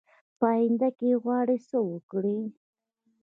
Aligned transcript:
په 0.39 0.45
آینده 0.55 0.89
کې 0.97 1.09
غواړي 1.23 1.57
څه 1.67 1.77
وکړي؟ 1.89 2.39